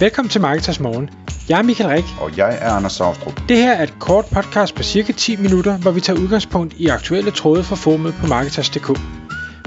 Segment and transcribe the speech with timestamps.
[0.00, 1.10] Velkommen til Marketers Morgen.
[1.48, 2.04] Jeg er Michael Rik.
[2.20, 3.40] Og jeg er Anders Saustrup.
[3.48, 6.86] Det her er et kort podcast på cirka 10 minutter, hvor vi tager udgangspunkt i
[6.86, 8.86] aktuelle tråde fra formet på Marketers.dk.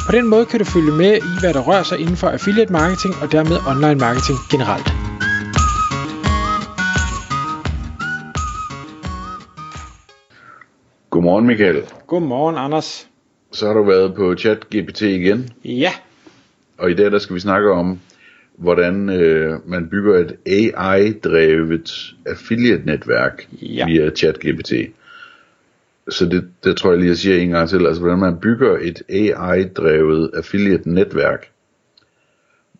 [0.07, 2.71] På den måde kan du følge med i, hvad der rører sig inden for affiliate
[2.71, 4.87] marketing og dermed online marketing generelt.
[11.09, 11.81] Godmorgen Michael.
[12.07, 13.07] Godmorgen, Anders.
[13.51, 15.91] Så har du været på ChatGPT igen, Ja,
[16.77, 17.99] og i dag der skal vi snakke om,
[18.59, 23.85] hvordan øh, man bygger et AI-drevet affiliate-netværk Ja.
[23.85, 24.73] via ChatGPT.
[26.09, 27.85] Så det, det tror jeg lige, jeg siger en gang til.
[27.87, 31.49] Altså, hvordan man bygger et AI-drevet affiliate-netværk.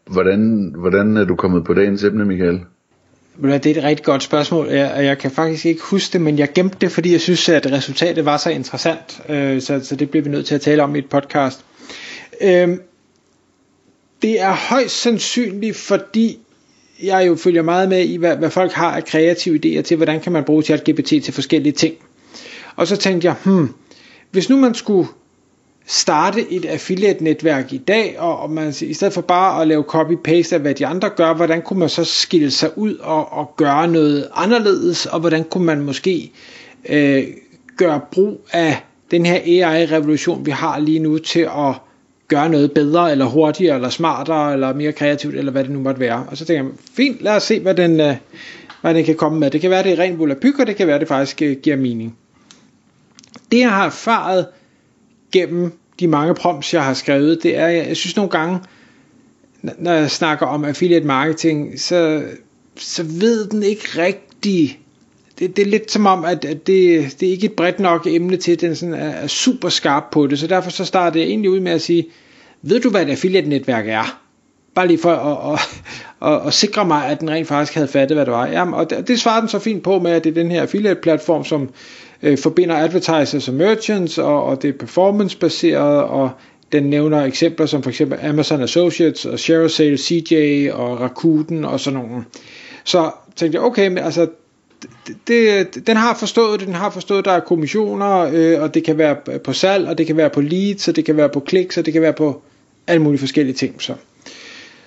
[0.05, 2.59] Hvordan, hvordan er du kommet på dagens emne, Michael?
[3.41, 6.39] Det er et rigtig godt spørgsmål, jeg, og jeg kan faktisk ikke huske det, men
[6.39, 10.09] jeg gemte det, fordi jeg synes, at resultatet var så interessant, øh, så, så det
[10.09, 11.65] bliver vi nødt til at tale om i et podcast.
[12.41, 12.77] Øh,
[14.21, 16.39] det er højst sandsynligt, fordi
[17.03, 20.19] jeg jo følger meget med i, hvad, hvad folk har af kreative idéer til, hvordan
[20.19, 21.95] kan man bruge ChatGPT til forskellige ting.
[22.75, 23.73] Og så tænkte jeg, hmm,
[24.31, 25.07] hvis nu man skulle
[25.85, 30.55] starte et affiliate-netværk i dag, og, og man i stedet for bare at lave copy-paste
[30.55, 33.87] af, hvad de andre gør, hvordan kunne man så skille sig ud og, og gøre
[33.87, 36.31] noget anderledes, og hvordan kunne man måske
[36.89, 37.23] øh,
[37.77, 41.73] gøre brug af den her AI-revolution, vi har lige nu, til at
[42.29, 45.99] gøre noget bedre, eller hurtigere, eller smartere, eller mere kreativt, eller hvad det nu måtte
[45.99, 46.25] være.
[46.27, 48.15] Og så tænker jeg, fint, lad os se, hvad den, øh,
[48.81, 49.51] hvad den kan komme med.
[49.51, 51.77] Det kan være, det er ren volapyk, og det kan være, det faktisk øh, giver
[51.77, 52.17] mening.
[53.51, 54.47] Det jeg har erfaret
[55.31, 58.59] gennem de mange prompts, jeg har skrevet, det er, jeg synes nogle gange,
[59.61, 62.23] når jeg snakker om affiliate marketing, så,
[62.75, 64.79] så ved den ikke rigtig,
[65.39, 68.07] det, det er lidt som om, at, at det, det er ikke et bredt nok
[68.07, 71.19] emne til, at den sådan er, er super skarp på det, så derfor så starter
[71.19, 72.07] jeg egentlig ud med at sige,
[72.61, 74.19] ved du hvad et affiliate netværk er?
[74.75, 78.15] Bare lige for at, at, at, at sikre mig, at den rent faktisk havde fattet,
[78.17, 78.47] hvad det var.
[78.47, 80.61] Jamen, og det, det svarer den så fint på med, at det er den her
[80.61, 81.69] affiliate platform, som
[82.23, 86.29] øh, forbinder advertisers og merchants, og, og det er performance-baseret, og
[86.71, 91.99] den nævner eksempler som for eksempel Amazon Associates, og ShareSale, CJ, og Rakuten, og sådan
[91.99, 92.23] nogle.
[92.83, 94.27] Så tænkte jeg, okay, men altså,
[95.27, 98.97] det, den har forstået det, den har forstået, der er kommissioner, øh, og det kan
[98.97, 101.77] være på salg, og det kan være på leads, og det kan være på kliks,
[101.77, 102.41] og det kan være på
[102.87, 103.81] alle mulige forskellige ting.
[103.81, 103.93] Så.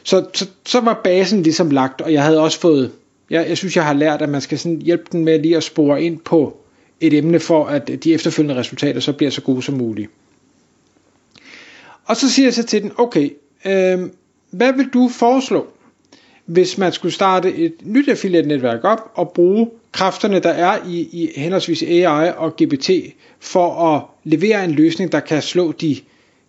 [0.02, 2.92] Så, så, så var basen ligesom lagt, og jeg havde også fået,
[3.30, 5.62] jeg, jeg synes jeg har lært, at man skal sådan hjælpe den med lige at
[5.62, 6.56] spore ind på
[7.00, 10.10] et emne, for at de efterfølgende resultater så bliver så gode som muligt.
[12.04, 13.30] Og så siger jeg så til den, okay,
[13.64, 14.00] øh,
[14.50, 15.66] hvad vil du foreslå,
[16.52, 21.30] hvis man skulle starte et nyt affiliate-netværk op og bruge kræfterne, der er i, i
[21.36, 22.90] henholdsvis AI og GPT,
[23.40, 25.96] for at levere en løsning, der kan slå de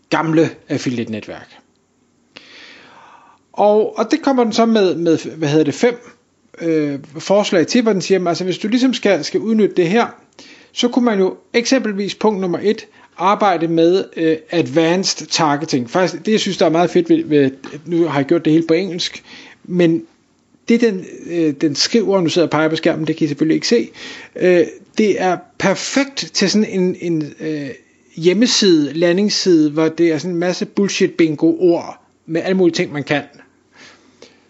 [0.09, 1.57] gamle affiliate-netværk.
[3.53, 5.95] Og, og det kommer den så med, med hvad hedder det, fem
[6.61, 10.07] øh, forslag til, hvor den siger, altså hvis du ligesom skal, skal udnytte det her,
[10.71, 12.87] så kunne man jo eksempelvis punkt nummer et,
[13.17, 15.89] arbejde med øh, advanced targeting.
[15.89, 17.51] Faktisk, det jeg synes, der er meget fedt ved, ved,
[17.85, 19.23] nu har jeg gjort det hele på engelsk,
[19.63, 20.03] men
[20.67, 23.27] det den, øh, den skriver, nu sidder jeg og peger på skærmen, det kan I
[23.27, 23.89] selvfølgelig ikke se,
[24.35, 24.65] øh,
[24.97, 27.69] det er perfekt til sådan en, en øh,
[28.15, 32.93] hjemmeside, landingsside, hvor det er sådan en masse bullshit bingo ord, med alle mulige ting,
[32.93, 33.23] man kan.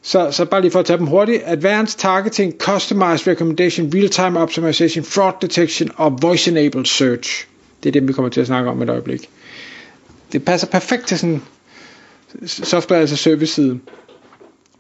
[0.02, 1.44] Så, så bare lige for at tage dem hurtigt.
[1.46, 7.48] Advanced Targeting, Customized Recommendation, Real-Time Optimization, Fraud Detection og Voice-Enabled Search.
[7.84, 9.30] Det er det, vi kommer til at snakke om et øjeblik.
[10.32, 11.42] Det passer perfekt til sådan
[12.46, 13.80] software as a service side.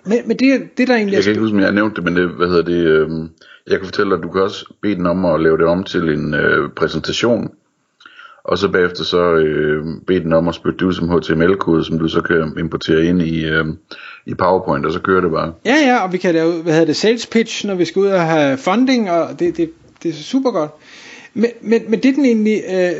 [0.06, 2.04] Men, men det, det der egentlig Jeg kan ikke huske, om jeg har nævnt det,
[2.04, 3.10] men det, hvad hedder det, øh,
[3.68, 5.84] jeg kan fortælle dig, at du kan også bede den om at lave det om
[5.84, 7.52] til en øh, præsentation,
[8.44, 12.00] og så bagefter så øh, bede den om at spytte det ud som HTML-kode, som
[12.00, 13.66] du så kan importere ind i, øh,
[14.26, 15.54] i PowerPoint, og så kører det bare.
[15.66, 18.08] Ja, ja, og vi kan lave, hvad hedder det, sales pitch, når vi skal ud
[18.08, 19.70] og have funding, og det, det,
[20.04, 20.72] det er super godt.
[21.34, 22.92] Men, men, men det den egentlig øh,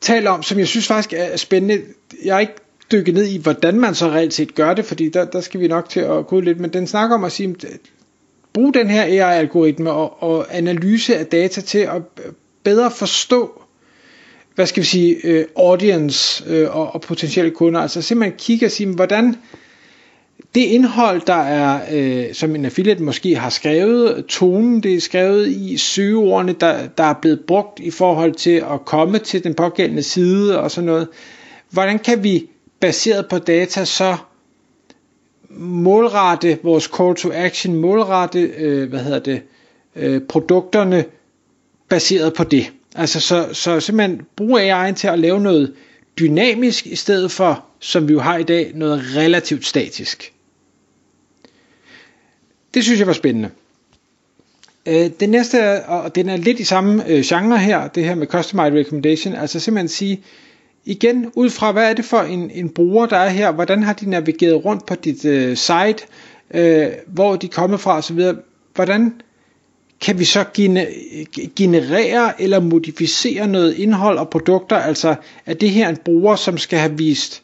[0.00, 1.82] taler om, som jeg synes faktisk er spændende,
[2.24, 2.54] jeg er ikke
[2.92, 5.68] dykke ned i, hvordan man så reelt set gør det, fordi der, der skal vi
[5.68, 7.56] nok til at gå lidt, men den snakker om at sige,
[8.52, 12.02] brug den her AI-algoritme og, og analyse af data til at
[12.62, 13.62] bedre forstå,
[14.54, 18.70] hvad skal vi sige, øh, audience øh, og, og potentielle kunder, altså simpelthen kigge og
[18.70, 19.36] sige, hvordan
[20.54, 25.48] det indhold, der er, øh, som en affiliate måske har skrevet, tonen, det er skrevet
[25.48, 30.02] i søgeordene, der, der er blevet brugt i forhold til at komme til den pågældende
[30.02, 31.08] side og sådan noget.
[31.70, 32.46] Hvordan kan vi,
[32.80, 34.16] baseret på data, så
[35.50, 39.42] målrette vores call to action, målrette, øh, hvad hedder det,
[39.96, 41.04] øh, produkterne
[41.88, 42.72] baseret på det.
[42.94, 45.74] Altså så, så simpelthen bruge AI til at lave noget
[46.18, 50.32] dynamisk, i stedet for, som vi jo har i dag, noget relativt statisk.
[52.74, 53.50] det synes jeg var spændende.
[54.86, 58.26] Øh, det næste og den er lidt i samme øh, genre her, det her med
[58.26, 60.22] Customized Recommendation, altså simpelthen sige,
[60.86, 63.92] igen, ud fra hvad er det for en, en bruger, der er her, hvordan har
[63.92, 65.98] de navigeret rundt på dit øh, site,
[66.54, 68.20] øh, hvor de kommer fra osv.,
[68.74, 69.12] hvordan
[70.00, 70.44] kan vi så
[71.56, 75.14] generere eller modificere noget indhold og produkter, altså
[75.46, 77.42] er det her en bruger, som skal have vist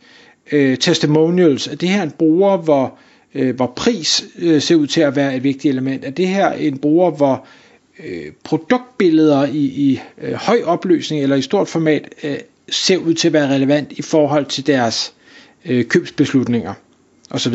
[0.52, 2.98] øh, testimonials, er det her en bruger, hvor,
[3.34, 6.52] øh, hvor pris øh, ser ud til at være et vigtigt element, er det her
[6.52, 7.46] en bruger, hvor
[8.04, 12.36] øh, produktbilleder i, i øh, høj opløsning eller i stort format øh,
[12.68, 15.14] ser ud til at være relevant i forhold til deres
[15.64, 16.74] øh, købsbeslutninger
[17.30, 17.54] osv.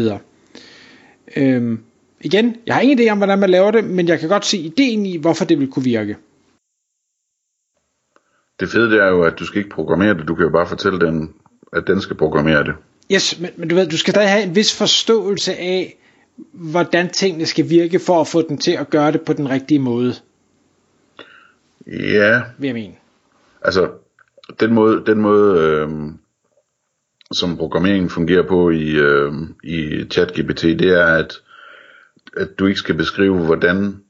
[1.36, 1.80] Øhm,
[2.22, 4.58] igen, jeg har ingen idé om, hvordan man laver det, men jeg kan godt se
[4.58, 6.18] ideen i, hvorfor det vil kunne virke.
[8.60, 10.68] Det fede det er jo, at du skal ikke programmere det, du kan jo bare
[10.68, 11.34] fortælle den,
[11.74, 12.74] at den skal programmere det.
[13.12, 15.98] Yes, men, men du ved, du skal stadig have en vis forståelse af,
[16.52, 19.80] hvordan tingene skal virke, for at få den til at gøre det på den rigtige
[19.80, 20.16] måde.
[21.88, 22.42] Ja.
[22.58, 22.94] Vil jeg mene.
[23.62, 23.90] Altså,
[24.60, 25.90] den måde, den måde øh,
[27.32, 29.34] som programmeringen fungerer på i, øh,
[29.64, 31.42] i ChatGPT, det er, at,
[32.38, 34.04] at du ikke skal beskrive, hvordan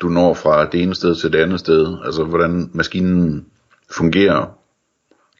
[0.00, 3.46] du når fra det ene sted til det andet sted, altså hvordan maskinen
[3.90, 4.58] fungerer.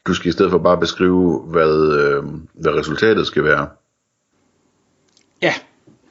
[0.07, 2.23] Du skal i stedet for bare beskrive, hvad, øh,
[2.53, 3.67] hvad resultatet skal være.
[5.41, 5.53] Ja.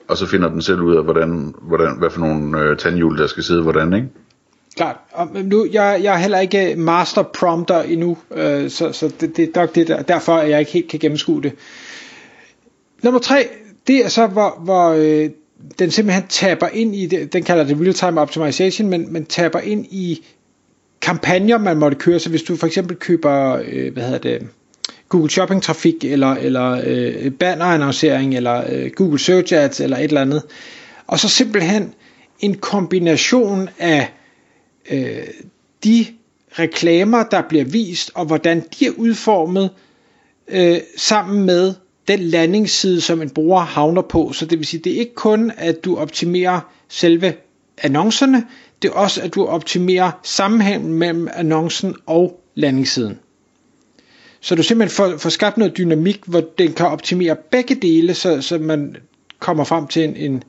[0.08, 3.26] Og så finder den selv ud af, hvordan, hvordan, hvad for nogle øh, tandhjul, der
[3.26, 4.08] skal sidde hvordan, ikke?
[4.76, 4.96] Klart.
[5.12, 9.44] Og nu, jeg, jeg er heller ikke master prompter endnu, øh, så, så det, det
[9.44, 11.52] er nok det der, derfor, at jeg ikke helt kan gennemskue det.
[13.02, 13.48] Nummer tre,
[13.86, 15.30] det er så, hvor, hvor øh,
[15.78, 19.86] den simpelthen taber ind i, det, den kalder det real-time optimization, men, men taber ind
[19.90, 20.26] i
[21.00, 22.18] kampagner, man måtte køre.
[22.18, 24.46] Så hvis du for eksempel køber, øh, hvad hedder det,
[25.08, 30.20] Google Shopping trafik, eller, eller øh, banner-annoncering, eller øh, Google Search Ads, eller et eller
[30.20, 30.42] andet,
[31.06, 31.94] og så simpelthen
[32.40, 34.08] en kombination af
[34.90, 35.26] øh,
[35.84, 36.06] de
[36.52, 39.70] reklamer, der bliver vist, og hvordan de er udformet,
[40.48, 41.74] øh, sammen med
[42.08, 44.32] den landingsside, som en bruger havner på.
[44.32, 47.34] Så det vil sige, det er ikke kun, at du optimerer selve
[47.78, 48.46] annoncerne,
[48.82, 53.18] det er også, at du optimerer sammenhængen mellem annoncen og landingssiden.
[54.40, 58.42] Så du simpelthen får, får skabt noget dynamik, hvor den kan optimere begge dele, så,
[58.42, 58.96] så man
[59.38, 60.42] kommer frem til en, en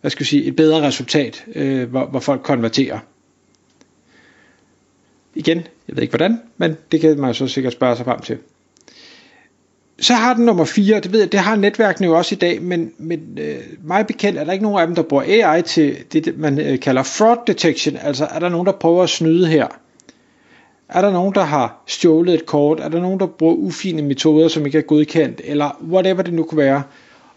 [0.00, 2.98] hvad skal jeg sige, et bedre resultat, øh, hvor, hvor folk konverterer.
[5.46, 5.58] Igen,
[5.88, 8.38] jeg ved ikke hvordan, men det kan man så sikkert spørge sig frem til.
[10.00, 12.62] Så har den nummer 4, det ved jeg, det har netværkene jo også i dag,
[12.62, 15.96] men, men øh, mig bekendt er der ikke nogen af dem, der bruger AI til
[16.12, 19.66] det, man øh, kalder fraud detection, altså er der nogen, der prøver at snyde her?
[20.88, 22.80] Er der nogen, der har stjålet et kort?
[22.80, 25.40] Er der nogen, der bruger ufine metoder, som ikke er godkendt?
[25.44, 26.82] Eller whatever det nu kunne være.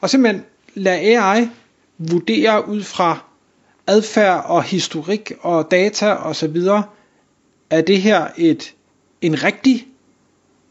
[0.02, 0.44] Og simpelthen
[0.76, 1.48] lad AI
[1.98, 3.24] vurdere ud fra
[3.88, 6.58] adfærd og historik og data osv.,
[7.70, 8.74] er det her et
[9.22, 9.88] en rigtig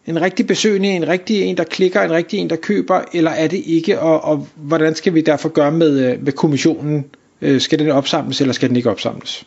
[0.07, 3.49] en rigtig besøgende, en rigtig en, der klikker, en rigtig en, der køber, eller er
[3.49, 7.05] det ikke, og, og hvordan skal vi derfor gøre med, øh, med kommissionen?
[7.43, 9.47] Øh, skal den opsamles, eller skal den ikke opsamles?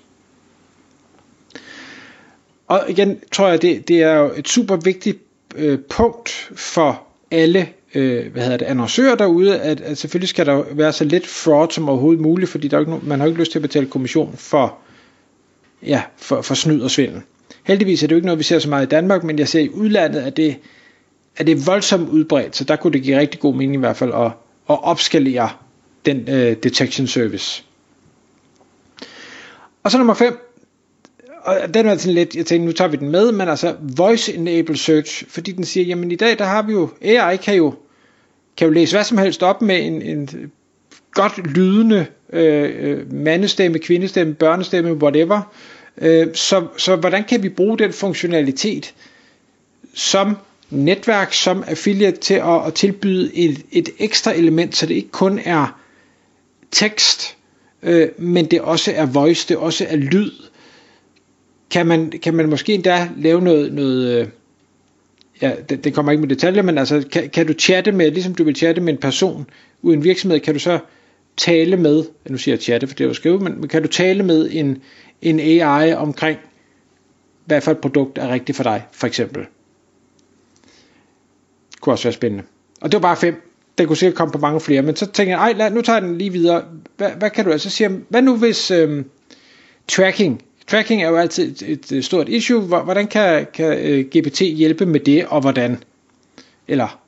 [2.67, 5.17] Og igen tror jeg, det, det er jo et super vigtigt
[5.55, 10.63] øh, punkt for alle øh, hvad hedder det, annoncører derude, at, at selvfølgelig skal der
[10.71, 13.51] være så lidt fraud som overhovedet muligt, fordi der er ikke, man har ikke lyst
[13.51, 14.77] til at betale kommission for,
[15.83, 17.21] ja, for, for snyd og svindel.
[17.69, 19.59] Heldigvis er det jo ikke noget, vi ser så meget i Danmark, men jeg ser
[19.59, 20.55] i udlandet, at det,
[21.37, 23.97] at det er voldsomt udbredt, så der kunne det give rigtig god mening i hvert
[23.97, 24.31] fald at,
[24.69, 25.49] at opskalere
[26.05, 27.63] den øh, detection service.
[29.83, 30.37] Og så nummer 5,
[31.41, 34.33] og den er sådan lidt, jeg tænkte, nu tager vi den med, men altså voice
[34.33, 37.73] enabled search, fordi den siger, jamen i dag, der har vi jo, AI kan jo,
[38.57, 40.51] kan jo læse hvad som helst op med en, en
[41.13, 45.53] godt lydende øh, øh mandestemme, kvindestemme, børnestemme, whatever,
[46.01, 48.93] Øh, så, så hvordan kan vi bruge den funktionalitet
[49.93, 50.37] som
[50.69, 55.39] netværk, som affiliate til at, at tilbyde et, et ekstra element, så det ikke kun
[55.45, 55.79] er
[56.71, 57.37] tekst,
[57.83, 60.31] øh, men det også er voice, det også er lyd.
[61.71, 64.27] Kan man, kan man måske endda lave noget, noget øh,
[65.41, 68.35] ja, det, det kommer ikke med detaljer, men altså, kan, kan du chatte med, ligesom
[68.35, 69.45] du vil chatte med en person
[69.81, 70.79] uden en virksomhed, kan du så
[71.37, 74.23] tale med, nu siger jeg chatte, for det er jo skrive, men kan du tale
[74.23, 74.81] med en,
[75.21, 76.39] en AI omkring,
[77.45, 79.45] hvad for et produkt er rigtigt for dig, for eksempel.
[81.71, 82.43] Det kunne også være spændende.
[82.81, 83.41] Og det var bare fem.
[83.77, 85.99] Det kunne sikkert komme på mange flere, men så tænker jeg, ej, lad, nu tager
[85.99, 86.63] jeg den lige videre.
[86.97, 87.89] Hvad, hvad kan du altså sige?
[88.09, 89.09] Hvad nu hvis øhm,
[89.87, 94.41] tracking, tracking er jo altid et, et stort issue, hvordan kan, kan øh, uh, GPT
[94.41, 95.83] hjælpe med det, og hvordan?
[96.67, 96.99] Eller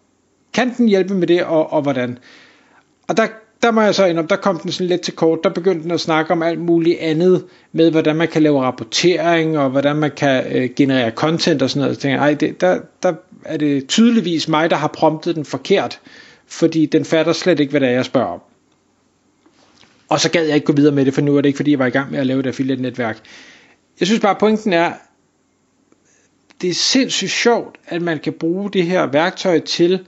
[0.54, 2.18] kan den hjælpe med det, og, og hvordan?
[3.08, 3.28] Og der
[3.64, 5.40] der må jeg så indrømme, der kom den sådan lidt til kort.
[5.44, 9.58] Der begyndte den at snakke om alt muligt andet med, hvordan man kan lave rapportering,
[9.58, 11.96] og hvordan man kan øh, generere content og sådan noget.
[11.96, 13.14] Så tænkte jeg, ej, det, der, der
[13.46, 16.00] er det tydeligvis mig, der har promptet den forkert,
[16.48, 18.42] fordi den fatter slet ikke, hvad det er, jeg spørger om.
[20.10, 21.72] Og så gad jeg ikke gå videre med det, for nu er det ikke, fordi
[21.72, 23.20] jeg var i gang med at lave et affiliate-netværk.
[24.00, 24.94] Jeg synes bare, at pointen er,
[26.62, 30.08] det er sindssygt sjovt, at man kan bruge det her værktøj til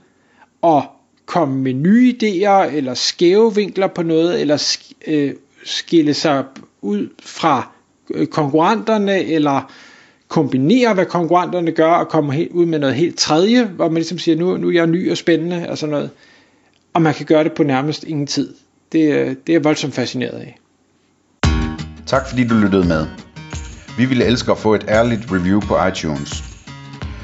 [0.64, 0.82] at
[1.26, 4.76] komme med nye idéer, eller skæve vinkler på noget, eller
[5.06, 5.32] øh,
[5.64, 6.44] skille sig
[6.82, 7.68] ud fra
[8.14, 9.72] øh, konkurrenterne, eller
[10.28, 14.18] kombinere, hvad konkurrenterne gør, og komme helt ud med noget helt tredje, hvor man ligesom
[14.18, 16.10] siger, nu, nu er jeg ny og spændende, og sådan noget.
[16.92, 18.54] Og man kan gøre det på nærmest ingen tid.
[18.92, 20.58] Det, øh, det er jeg voldsomt fascineret af.
[22.06, 23.06] Tak fordi du lyttede med.
[23.98, 26.53] Vi ville elske at få et ærligt review på iTunes.